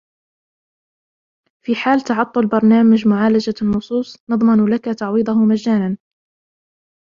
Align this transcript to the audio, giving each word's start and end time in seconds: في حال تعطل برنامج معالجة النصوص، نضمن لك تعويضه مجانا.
في 1.65 1.75
حال 1.75 2.01
تعطل 2.01 2.47
برنامج 2.47 3.07
معالجة 3.07 3.53
النصوص، 3.61 4.17
نضمن 4.29 4.65
لك 4.73 4.85
تعويضه 4.99 5.33
مجانا. 5.45 5.97